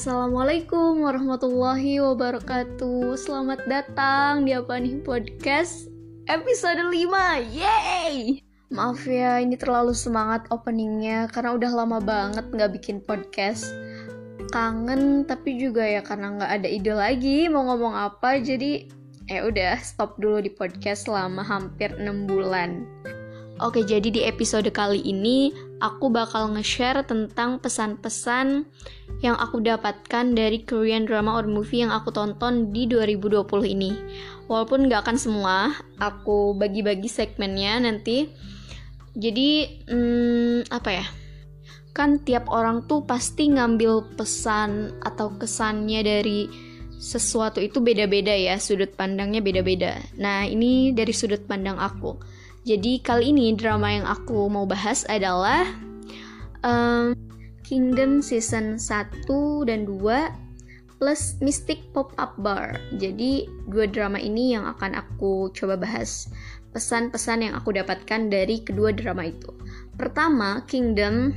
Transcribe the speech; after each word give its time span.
Assalamualaikum 0.00 1.04
warahmatullahi 1.04 2.00
wabarakatuh. 2.00 3.20
Selamat 3.20 3.68
datang 3.68 4.48
di 4.48 4.56
Apa 4.56 4.80
Nih 4.80 4.96
Podcast 5.04 5.92
episode 6.24 6.88
5 6.88 7.04
Yeay! 7.52 8.40
Maaf 8.72 9.04
ya 9.04 9.44
ini 9.44 9.60
terlalu 9.60 9.92
semangat 9.92 10.48
openingnya 10.48 11.28
Karena 11.28 11.52
udah 11.52 11.84
lama 11.84 12.00
banget 12.00 12.48
gak 12.48 12.72
bikin 12.80 13.04
podcast. 13.04 13.68
Kangen 14.48 15.28
tapi 15.28 15.60
juga 15.60 15.84
ya 15.84 16.00
karena 16.00 16.32
gak 16.32 16.64
ada 16.64 16.68
ide 16.72 16.96
lagi 16.96 17.52
mau 17.52 17.68
ngomong 17.68 17.92
apa 17.92 18.40
Jadi 18.40 18.88
ya 19.28 19.44
udah 19.44 19.76
stop 19.84 20.16
dulu 20.16 20.40
di 20.40 20.48
podcast 20.48 21.12
selama 21.12 21.44
hampir 21.44 21.92
6 21.92 22.24
bulan. 22.24 22.88
Oke, 23.60 23.84
jadi 23.84 24.08
di 24.08 24.24
episode 24.24 24.72
kali 24.72 25.04
ini 25.04 25.52
aku 25.80 26.12
bakal 26.12 26.52
nge-share 26.52 27.02
tentang 27.08 27.58
pesan-pesan 27.58 28.68
yang 29.24 29.36
aku 29.36 29.64
dapatkan 29.64 30.36
dari 30.36 30.62
Korean 30.64 31.08
drama 31.08 31.40
or 31.40 31.48
movie 31.48 31.82
yang 31.82 31.92
aku 31.92 32.12
tonton 32.12 32.70
di 32.70 32.84
2020 32.84 33.48
ini. 33.64 33.92
Walaupun 34.46 34.86
gak 34.92 35.08
akan 35.08 35.18
semua, 35.18 35.56
aku 35.96 36.52
bagi-bagi 36.54 37.08
segmennya 37.08 37.80
nanti. 37.80 38.28
Jadi, 39.16 39.80
hmm, 39.88 40.70
apa 40.70 40.90
ya? 40.92 41.06
Kan 41.90 42.22
tiap 42.22 42.46
orang 42.52 42.86
tuh 42.86 43.02
pasti 43.02 43.50
ngambil 43.50 44.14
pesan 44.14 44.94
atau 45.02 45.34
kesannya 45.34 46.00
dari 46.06 46.46
sesuatu 47.00 47.58
itu 47.58 47.80
beda-beda 47.80 48.30
ya, 48.36 48.60
sudut 48.60 48.92
pandangnya 48.94 49.40
beda-beda. 49.40 49.98
Nah, 50.20 50.44
ini 50.44 50.92
dari 50.92 51.10
sudut 51.16 51.42
pandang 51.48 51.80
aku 51.80 52.14
jadi 52.68 53.00
kali 53.00 53.32
ini 53.32 53.56
drama 53.56 53.88
yang 53.88 54.06
aku 54.06 54.48
mau 54.52 54.68
bahas 54.68 55.08
adalah 55.08 55.64
um, 56.60 57.16
Kingdom 57.64 58.20
Season 58.20 58.76
1 58.76 59.24
dan 59.64 59.88
2 59.88 60.50
plus 61.00 61.40
Mystic 61.40 61.80
Pop-Up 61.96 62.36
Bar. 62.36 62.76
Jadi 63.00 63.48
dua 63.72 63.88
drama 63.88 64.20
ini 64.20 64.52
yang 64.52 64.68
akan 64.68 64.92
aku 65.00 65.48
coba 65.56 65.80
bahas. 65.80 66.28
Pesan-pesan 66.76 67.48
yang 67.48 67.54
aku 67.56 67.72
dapatkan 67.72 68.28
dari 68.28 68.60
kedua 68.60 68.92
drama 68.92 69.26
itu. 69.26 69.48
Pertama, 69.96 70.60
Kingdom 70.68 71.32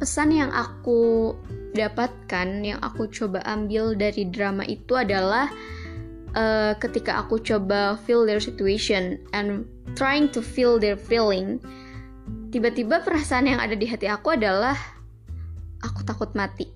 pesan 0.00 0.32
yang 0.32 0.48
aku 0.52 1.32
dapatkan 1.76 2.48
yang 2.64 2.80
aku 2.80 3.08
coba 3.12 3.44
ambil 3.44 3.92
dari 3.92 4.28
drama 4.28 4.64
itu 4.64 4.96
adalah 4.96 5.52
uh, 6.36 6.72
ketika 6.78 7.24
aku 7.24 7.40
coba 7.40 7.96
feel 8.04 8.28
their 8.28 8.38
situation 8.38 9.18
and 9.32 9.64
trying 9.96 10.28
to 10.30 10.44
feel 10.44 10.76
their 10.76 10.94
feeling, 10.94 11.58
tiba-tiba 12.52 13.02
perasaan 13.02 13.48
yang 13.48 13.58
ada 13.58 13.74
di 13.74 13.88
hati 13.88 14.06
aku 14.06 14.36
adalah 14.36 14.76
aku 15.80 16.04
takut 16.04 16.30
mati. 16.36 16.68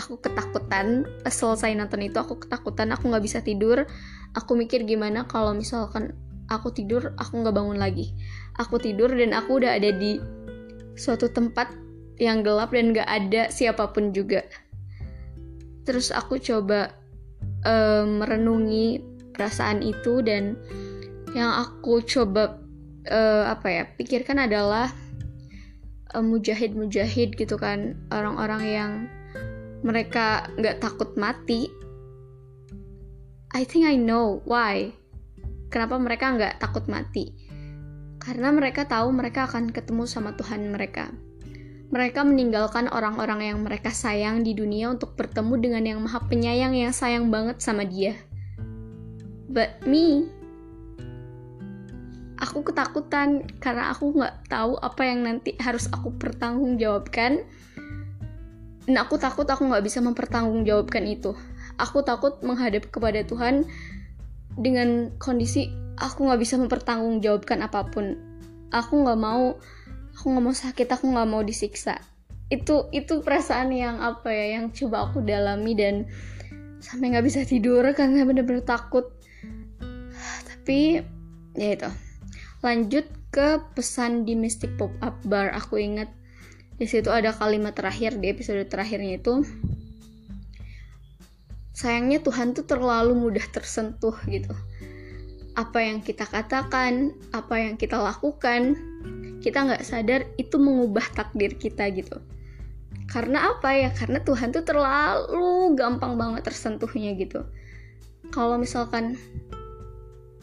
Aku 0.00 0.16
ketakutan 0.22 1.04
selesai 1.26 1.76
nonton 1.76 2.06
itu 2.06 2.16
aku 2.16 2.40
ketakutan 2.40 2.94
aku 2.94 3.10
nggak 3.10 3.24
bisa 3.26 3.38
tidur. 3.42 3.84
Aku 4.38 4.54
mikir 4.54 4.86
gimana 4.86 5.26
kalau 5.26 5.52
misalkan 5.52 6.14
aku 6.46 6.70
tidur 6.70 7.12
aku 7.18 7.42
nggak 7.42 7.52
bangun 7.52 7.76
lagi. 7.76 8.14
Aku 8.56 8.78
tidur 8.78 9.10
dan 9.12 9.34
aku 9.34 9.60
udah 9.60 9.76
ada 9.76 9.90
di 9.92 10.22
suatu 10.94 11.28
tempat 11.32 11.72
yang 12.20 12.44
gelap 12.44 12.70
dan 12.76 12.92
nggak 12.92 13.08
ada 13.08 13.42
siapa 13.48 13.90
pun 13.90 14.12
juga. 14.12 14.44
Terus 15.88 16.12
aku 16.12 16.36
coba 16.38 16.99
uh, 17.64 18.04
merenungi 18.04 19.00
perasaan 19.32 19.80
itu 19.80 20.20
dan 20.20 20.56
yang 21.32 21.54
aku 21.62 22.02
coba 22.02 22.58
uh, 23.08 23.44
apa 23.48 23.68
ya 23.70 23.84
pikirkan 23.94 24.44
adalah 24.44 24.90
uh, 26.12 26.24
mujahid-mujahid 26.24 27.38
gitu 27.38 27.56
kan. 27.56 27.96
Orang-orang 28.10 28.62
yang 28.66 28.92
mereka 29.80 30.50
nggak 30.58 30.82
takut 30.82 31.16
mati. 31.16 31.70
I 33.50 33.66
think 33.66 33.88
I 33.88 33.98
know 33.98 34.44
why. 34.46 34.94
Kenapa 35.70 35.98
mereka 36.02 36.34
nggak 36.34 36.58
takut 36.58 36.86
mati? 36.90 37.30
Karena 38.20 38.52
mereka 38.52 38.84
tahu 38.84 39.14
mereka 39.14 39.48
akan 39.48 39.72
ketemu 39.72 40.04
sama 40.04 40.36
Tuhan 40.36 40.68
mereka 40.68 41.08
mereka 41.90 42.22
meninggalkan 42.22 42.86
orang-orang 42.86 43.50
yang 43.50 43.58
mereka 43.66 43.90
sayang 43.90 44.46
di 44.46 44.54
dunia 44.54 44.94
untuk 44.94 45.18
bertemu 45.18 45.54
dengan 45.58 45.82
yang 45.82 45.98
maha 45.98 46.22
penyayang 46.22 46.70
yang 46.78 46.94
sayang 46.94 47.34
banget 47.34 47.58
sama 47.58 47.82
dia. 47.82 48.14
But 49.50 49.82
me, 49.82 50.30
aku 52.38 52.62
ketakutan 52.62 53.42
karena 53.58 53.90
aku 53.90 54.14
nggak 54.14 54.46
tahu 54.46 54.78
apa 54.78 55.02
yang 55.02 55.26
nanti 55.26 55.58
harus 55.58 55.90
aku 55.90 56.14
pertanggungjawabkan. 56.14 57.42
Dan 58.86 58.96
aku 58.96 59.18
takut 59.18 59.50
aku 59.50 59.66
nggak 59.66 59.82
bisa 59.82 59.98
mempertanggungjawabkan 59.98 61.02
itu. 61.10 61.34
Aku 61.74 62.06
takut 62.06 62.38
menghadap 62.46 62.86
kepada 62.94 63.26
Tuhan 63.26 63.66
dengan 64.54 65.10
kondisi 65.18 65.74
aku 65.98 66.30
nggak 66.30 66.38
bisa 66.38 66.54
mempertanggungjawabkan 66.54 67.66
apa 67.66 67.90
pun. 67.90 68.14
Aku 68.70 69.02
nggak 69.02 69.18
mau 69.18 69.58
aku 70.16 70.34
nggak 70.34 70.44
mau 70.44 70.56
sakit 70.56 70.88
aku 70.90 71.04
nggak 71.10 71.28
mau 71.28 71.42
disiksa. 71.44 71.98
Itu 72.50 72.90
itu 72.90 73.22
perasaan 73.22 73.70
yang 73.70 74.02
apa 74.02 74.30
ya 74.30 74.58
yang 74.58 74.74
coba 74.74 75.10
aku 75.10 75.22
dalami 75.22 75.72
dan 75.78 76.10
sampai 76.82 77.14
nggak 77.14 77.26
bisa 77.26 77.40
tidur 77.46 77.84
karena 77.94 78.26
bener-bener 78.26 78.64
takut. 78.64 79.10
Tapi 80.46 81.02
ya 81.58 81.68
itu. 81.76 81.90
Lanjut 82.60 83.06
ke 83.30 83.62
pesan 83.72 84.26
di 84.26 84.34
Mystic 84.34 84.74
Pop 84.76 84.92
Up 85.00 85.16
Bar. 85.24 85.54
Aku 85.56 85.78
ingat 85.80 86.10
di 86.80 86.88
situ 86.88 87.12
ada 87.12 87.36
kalimat 87.36 87.76
terakhir 87.76 88.16
di 88.16 88.32
episode 88.32 88.64
terakhirnya 88.64 89.20
itu 89.20 89.44
sayangnya 91.76 92.24
Tuhan 92.24 92.56
tuh 92.56 92.64
terlalu 92.64 93.16
mudah 93.16 93.44
tersentuh 93.52 94.16
gitu 94.28 94.52
apa 95.58 95.82
yang 95.82 95.98
kita 95.98 96.24
katakan 96.28 97.14
apa 97.34 97.54
yang 97.58 97.74
kita 97.74 97.98
lakukan 97.98 98.78
kita 99.40 99.66
nggak 99.66 99.82
sadar 99.82 100.28
itu 100.36 100.60
mengubah 100.60 101.04
takdir 101.16 101.56
kita 101.56 101.88
gitu. 101.96 102.20
Karena 103.08 103.56
apa 103.56 103.72
ya? 103.74 103.90
Karena 103.90 104.22
Tuhan 104.22 104.52
tuh 104.54 104.62
terlalu 104.62 105.74
gampang 105.74 106.14
banget 106.14 106.46
tersentuhnya 106.46 107.16
gitu. 107.16 107.42
Kalau 108.30 108.60
misalkan 108.60 109.16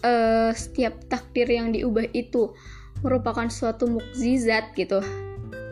uh, 0.00 0.50
setiap 0.56 0.96
takdir 1.12 1.46
yang 1.46 1.70
diubah 1.76 2.08
itu 2.16 2.56
merupakan 3.04 3.46
suatu 3.52 3.84
mukjizat 3.86 4.72
gitu 4.74 5.04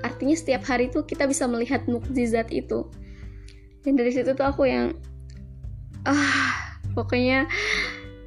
artinya 0.05 0.37
setiap 0.37 0.63
hari 0.69 0.93
tuh 0.93 1.09
kita 1.09 1.25
bisa 1.25 1.49
melihat 1.49 1.89
mukjizat 1.89 2.53
itu. 2.53 2.85
Dan 3.81 3.97
dari 3.97 4.13
situ 4.13 4.37
tuh 4.37 4.45
aku 4.45 4.69
yang 4.69 4.93
ah 6.05 6.77
pokoknya 6.93 7.49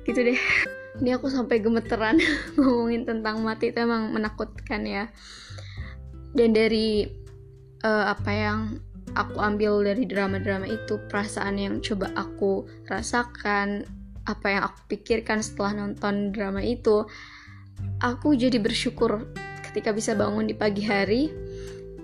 gitu 0.09 0.25
deh 0.25 0.41
ini 1.01 1.13
aku 1.13 1.29
sampai 1.29 1.61
gemeteran 1.61 2.17
ngomongin 2.57 3.05
tentang 3.05 3.41
mati 3.41 3.69
itu 3.69 3.79
emang 3.81 4.13
menakutkan 4.13 4.81
ya. 4.85 5.05
Dan 6.33 6.53
dari 6.53 7.07
uh, 7.85 8.05
apa 8.13 8.31
yang 8.33 8.59
aku 9.17 9.41
ambil 9.41 9.81
dari 9.81 10.05
drama-drama 10.05 10.69
itu 10.69 11.01
perasaan 11.09 11.57
yang 11.57 11.75
coba 11.81 12.13
aku 12.13 12.67
rasakan 12.85 13.87
apa 14.27 14.45
yang 14.51 14.61
aku 14.67 14.79
pikirkan 14.91 15.39
setelah 15.39 15.87
nonton 15.87 16.35
drama 16.35 16.59
itu 16.59 17.07
aku 18.03 18.35
jadi 18.35 18.59
bersyukur 18.59 19.23
ketika 19.63 19.95
bisa 19.95 20.17
bangun 20.17 20.49
di 20.49 20.55
pagi 20.57 20.83
hari. 20.83 21.31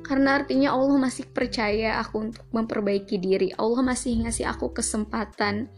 Karena 0.03 0.35
artinya 0.35 0.75
Allah 0.75 0.99
masih 0.99 1.31
percaya 1.31 1.95
aku 2.03 2.27
untuk 2.27 2.43
memperbaiki 2.51 3.15
diri. 3.23 3.55
Allah 3.55 3.79
masih 3.79 4.27
ngasih 4.27 4.51
aku 4.51 4.75
kesempatan. 4.75 5.71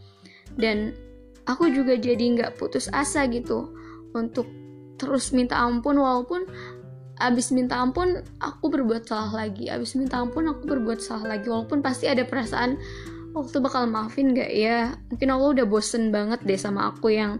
Dan 0.58 0.98
aku 1.46 1.70
juga 1.70 1.94
jadi 1.98 2.20
nggak 2.20 2.60
putus 2.60 2.90
asa 2.92 3.26
gitu 3.30 3.72
untuk 4.14 4.46
terus 5.00 5.30
minta 5.30 5.58
ampun 5.60 5.98
walaupun 5.98 6.46
abis 7.16 7.54
minta 7.54 7.80
ampun 7.80 8.20
aku 8.44 8.68
berbuat 8.68 9.08
salah 9.08 9.46
lagi 9.46 9.72
abis 9.72 9.96
minta 9.96 10.20
ampun 10.20 10.52
aku 10.52 10.68
berbuat 10.68 11.00
salah 11.00 11.36
lagi 11.36 11.48
walaupun 11.48 11.80
pasti 11.80 12.10
ada 12.10 12.28
perasaan 12.28 12.76
waktu 13.36 13.60
bakal 13.60 13.84
maafin 13.84 14.32
gak 14.32 14.48
ya? 14.48 14.96
Mungkin 15.12 15.28
Allah 15.28 15.60
udah 15.60 15.66
bosen 15.68 16.08
banget 16.08 16.40
deh 16.48 16.56
sama 16.56 16.88
aku 16.88 17.12
yang 17.12 17.36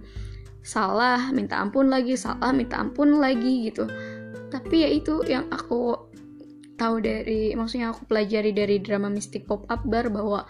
salah 0.60 1.32
minta 1.32 1.56
ampun 1.56 1.88
lagi 1.88 2.20
salah 2.20 2.52
minta 2.52 2.76
ampun 2.76 3.16
lagi 3.16 3.72
gitu. 3.72 3.88
Tapi 4.52 4.84
ya 4.84 4.88
itu 4.92 5.24
yang 5.24 5.48
aku 5.48 5.96
tahu 6.76 7.00
dari 7.00 7.56
maksudnya 7.56 7.96
aku 7.96 8.04
pelajari 8.04 8.52
dari 8.52 8.76
drama 8.84 9.08
Mystic 9.08 9.48
Pop 9.48 9.64
Up 9.72 9.80
Bar 9.88 10.12
bahwa 10.12 10.44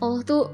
Allah 0.00 0.20
tuh 0.24 0.48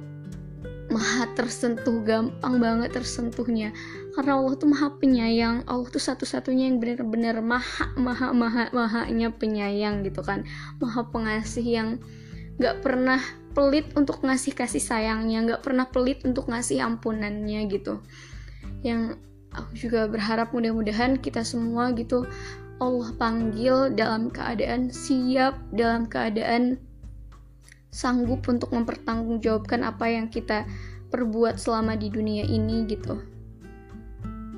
maha 0.93 1.25
tersentuh 1.33 2.05
gampang 2.05 2.61
banget 2.61 2.93
tersentuhnya. 2.93 3.73
Karena 4.13 4.37
Allah 4.37 4.55
tuh 4.61 4.69
maha 4.69 4.93
penyayang. 5.01 5.65
Allah 5.65 5.89
tuh 5.89 5.99
satu-satunya 5.99 6.69
yang 6.69 6.79
benar-benar 6.79 7.41
maha 7.41 7.89
maha 7.97 8.31
maha 8.37 8.69
mahanya 8.71 9.33
penyayang 9.33 10.05
gitu 10.05 10.21
kan. 10.21 10.45
Maha 10.79 11.09
pengasih 11.09 11.65
yang 11.65 11.89
gak 12.61 12.85
pernah 12.85 13.19
pelit 13.57 13.89
untuk 13.97 14.21
ngasih 14.21 14.53
kasih 14.53 14.81
sayangnya 14.81 15.57
gak 15.57 15.65
pernah 15.65 15.89
pelit 15.89 16.21
untuk 16.29 16.53
ngasih 16.53 16.85
ampunannya 16.85 17.65
gitu. 17.73 18.05
Yang 18.85 19.17
aku 19.53 19.73
juga 19.77 20.09
berharap 20.09 20.53
mudah-mudahan 20.53 21.21
kita 21.21 21.45
semua 21.45 21.93
gitu 21.97 22.25
Allah 22.81 23.15
panggil 23.15 23.95
dalam 23.95 24.33
keadaan 24.33 24.91
siap 24.91 25.55
dalam 25.71 26.09
keadaan 26.09 26.81
sanggup 27.93 28.49
untuk 28.49 28.73
mempertanggungjawabkan 28.73 29.85
apa 29.85 30.09
yang 30.09 30.33
kita 30.33 30.65
perbuat 31.13 31.61
selama 31.61 31.93
di 31.95 32.09
dunia 32.09 32.49
ini 32.49 32.89
gitu 32.89 33.21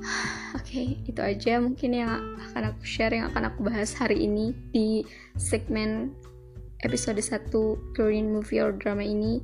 Oke, 0.55 0.71
okay, 0.71 0.87
itu 1.03 1.19
aja 1.19 1.59
mungkin 1.59 1.91
yang 1.97 2.39
akan 2.51 2.71
aku 2.71 2.83
share, 2.87 3.11
yang 3.11 3.27
akan 3.33 3.51
aku 3.51 3.67
bahas 3.67 3.91
hari 3.91 4.23
ini 4.23 4.55
di 4.71 5.03
segmen 5.35 6.15
episode 6.85 7.19
1 7.19 7.51
Korean 7.97 8.31
movie 8.31 8.61
or 8.61 8.71
drama 8.71 9.03
ini. 9.03 9.41